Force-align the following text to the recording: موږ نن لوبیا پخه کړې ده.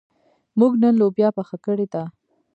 موږ 0.59 0.73
نن 0.83 0.93
لوبیا 1.01 1.29
پخه 1.37 1.57
کړې 1.65 1.87
ده. 1.93 2.03